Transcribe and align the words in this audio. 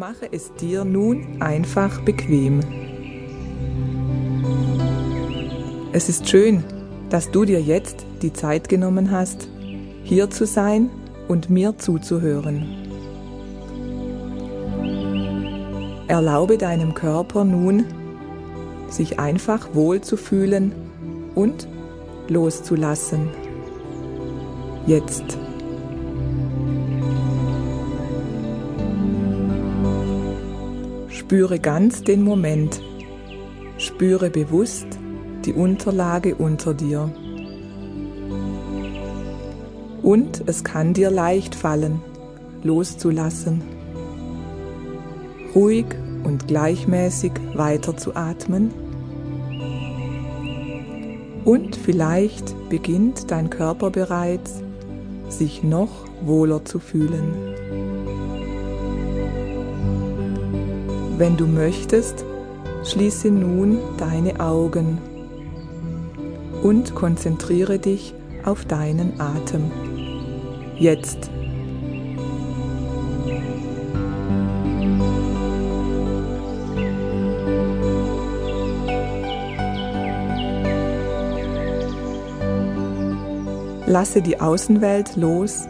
Mache 0.00 0.32
es 0.32 0.54
dir 0.54 0.86
nun 0.86 1.42
einfach 1.42 2.00
bequem. 2.00 2.60
Es 5.92 6.08
ist 6.08 6.26
schön, 6.26 6.64
dass 7.10 7.30
du 7.30 7.44
dir 7.44 7.60
jetzt 7.60 8.06
die 8.22 8.32
Zeit 8.32 8.70
genommen 8.70 9.10
hast, 9.10 9.50
hier 10.02 10.30
zu 10.30 10.46
sein 10.46 10.88
und 11.28 11.50
mir 11.50 11.76
zuzuhören. 11.76 12.64
Erlaube 16.08 16.56
deinem 16.56 16.94
Körper 16.94 17.44
nun, 17.44 17.84
sich 18.88 19.20
einfach 19.20 19.74
wohl 19.74 20.00
zu 20.00 20.16
fühlen 20.16 20.72
und 21.34 21.68
loszulassen. 22.26 23.28
Jetzt. 24.86 25.36
Spüre 31.30 31.60
ganz 31.60 32.02
den 32.02 32.24
Moment. 32.24 32.82
Spüre 33.78 34.30
bewusst 34.30 34.88
die 35.44 35.52
Unterlage 35.52 36.34
unter 36.34 36.74
dir. 36.74 37.08
Und 40.02 40.42
es 40.46 40.64
kann 40.64 40.92
dir 40.92 41.08
leicht 41.08 41.54
fallen, 41.54 42.02
loszulassen. 42.64 43.62
Ruhig 45.54 45.86
und 46.24 46.48
gleichmäßig 46.48 47.30
weiterzuatmen. 47.54 48.72
Und 51.44 51.76
vielleicht 51.76 52.56
beginnt 52.70 53.30
dein 53.30 53.50
Körper 53.50 53.90
bereits, 53.90 54.64
sich 55.28 55.62
noch 55.62 56.08
wohler 56.22 56.64
zu 56.64 56.80
fühlen. 56.80 57.49
Wenn 61.20 61.36
du 61.36 61.46
möchtest, 61.46 62.24
schließe 62.82 63.30
nun 63.30 63.78
deine 63.98 64.40
Augen 64.40 64.96
und 66.62 66.94
konzentriere 66.94 67.78
dich 67.78 68.14
auf 68.46 68.64
deinen 68.64 69.20
Atem. 69.20 69.70
Jetzt. 70.78 71.30
Lasse 83.86 84.22
die 84.22 84.40
Außenwelt 84.40 85.16
los 85.16 85.68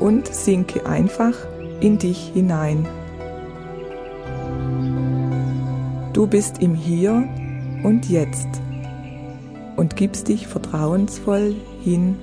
und 0.00 0.26
sinke 0.26 0.84
einfach 0.84 1.34
in 1.78 1.98
dich 1.98 2.32
hinein. 2.34 2.88
Du 6.18 6.26
bist 6.26 6.60
im 6.60 6.74
Hier 6.74 7.28
und 7.84 8.08
Jetzt 8.10 8.48
und 9.76 9.94
gibst 9.94 10.26
dich 10.26 10.48
vertrauensvoll 10.48 11.54
hin 11.80 12.16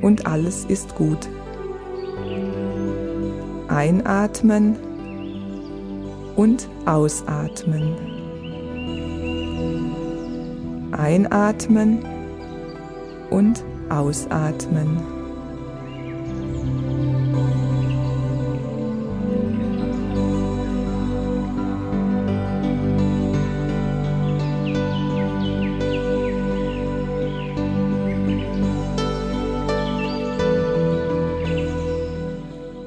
und 0.00 0.24
alles 0.24 0.64
ist 0.64 0.94
gut. 0.94 1.28
Einatmen 3.68 4.76
und 6.36 6.70
ausatmen. 6.86 7.96
Einatmen 10.92 11.98
und 13.28 13.62
ausatmen. 13.90 15.19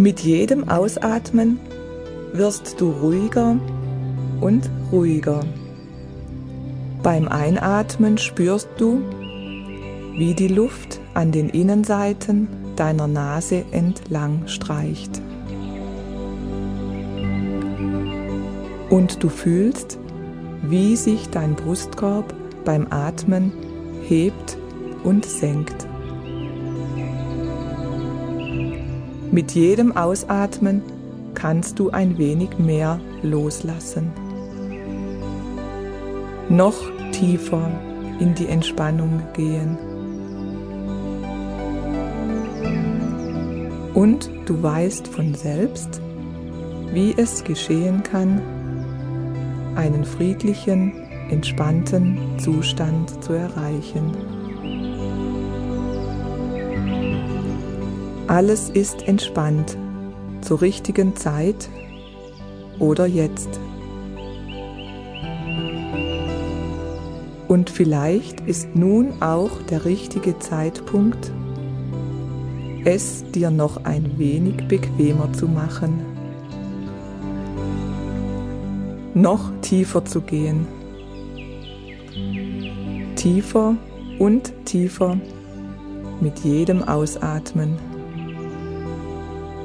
Mit 0.00 0.20
jedem 0.20 0.68
Ausatmen 0.68 1.58
wirst 2.32 2.80
du 2.80 2.92
ruhiger 2.92 3.56
und 4.40 4.70
ruhiger. 4.92 5.40
Beim 7.02 7.26
Einatmen 7.26 8.16
spürst 8.16 8.68
du, 8.78 9.00
wie 10.16 10.34
die 10.34 10.46
Luft 10.46 11.00
an 11.14 11.32
den 11.32 11.48
Innenseiten 11.48 12.46
deiner 12.76 13.08
Nase 13.08 13.64
entlang 13.72 14.46
streicht. 14.46 15.20
Und 18.90 19.20
du 19.20 19.28
fühlst, 19.28 19.98
wie 20.62 20.94
sich 20.94 21.28
dein 21.30 21.56
Brustkorb 21.56 22.32
beim 22.64 22.86
Atmen 22.90 23.52
hebt 24.04 24.58
und 25.02 25.26
senkt. 25.26 25.87
Mit 29.30 29.52
jedem 29.52 29.94
Ausatmen 29.94 30.82
kannst 31.34 31.78
du 31.78 31.90
ein 31.90 32.16
wenig 32.16 32.58
mehr 32.58 32.98
loslassen. 33.22 34.10
Noch 36.48 36.76
tiefer 37.12 37.70
in 38.20 38.34
die 38.34 38.46
Entspannung 38.46 39.22
gehen. 39.34 39.76
Und 43.92 44.30
du 44.46 44.62
weißt 44.62 45.08
von 45.08 45.34
selbst, 45.34 46.00
wie 46.92 47.14
es 47.16 47.44
geschehen 47.44 48.02
kann, 48.02 48.40
einen 49.76 50.04
friedlichen, 50.04 50.92
entspannten 51.30 52.18
Zustand 52.38 53.22
zu 53.22 53.34
erreichen. 53.34 54.37
Alles 58.28 58.68
ist 58.68 59.08
entspannt. 59.08 59.78
Zur 60.42 60.60
richtigen 60.60 61.16
Zeit 61.16 61.70
oder 62.78 63.06
jetzt. 63.06 63.48
Und 67.48 67.70
vielleicht 67.70 68.42
ist 68.42 68.76
nun 68.76 69.22
auch 69.22 69.62
der 69.70 69.86
richtige 69.86 70.38
Zeitpunkt, 70.40 71.32
es 72.84 73.24
dir 73.32 73.50
noch 73.50 73.86
ein 73.86 74.18
wenig 74.18 74.68
bequemer 74.68 75.32
zu 75.32 75.48
machen, 75.48 76.04
noch 79.14 79.50
tiefer 79.62 80.04
zu 80.04 80.20
gehen, 80.20 80.66
tiefer 83.16 83.74
und 84.18 84.52
tiefer 84.66 85.16
mit 86.20 86.40
jedem 86.40 86.82
Ausatmen 86.82 87.87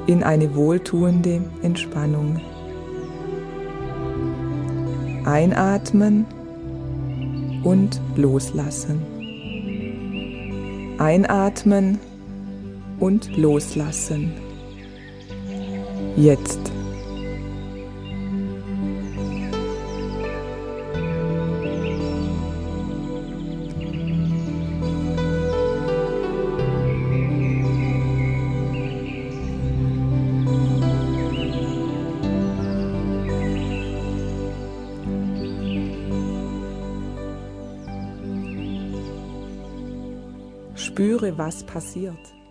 in 0.06 0.22
eine 0.22 0.54
wohltuende 0.54 1.42
Entspannung. 1.62 2.40
Einatmen 5.24 6.26
und 7.62 8.00
loslassen. 8.16 9.02
Einatmen 10.98 11.98
und 13.00 13.36
loslassen. 13.36 14.32
Jetzt. 16.16 16.73
Spüre, 40.94 41.36
was 41.36 41.64
passiert. 41.64 42.43